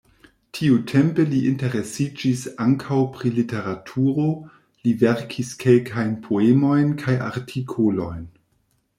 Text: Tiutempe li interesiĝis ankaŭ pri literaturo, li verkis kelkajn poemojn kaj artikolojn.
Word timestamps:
Tiutempe 0.57 1.23
li 1.31 1.41
interesiĝis 1.49 2.39
ankaŭ 2.65 2.97
pri 3.17 3.31
literaturo, 3.35 4.25
li 4.87 4.93
verkis 5.03 5.51
kelkajn 5.65 6.15
poemojn 6.29 6.89
kaj 7.03 7.15
artikolojn. 7.27 8.25